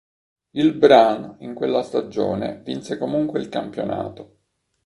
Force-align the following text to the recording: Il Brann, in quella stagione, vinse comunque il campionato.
Il 0.55 0.73
Brann, 0.73 1.33
in 1.41 1.53
quella 1.53 1.83
stagione, 1.83 2.59
vinse 2.63 2.97
comunque 2.97 3.39
il 3.39 3.49
campionato. 3.49 4.39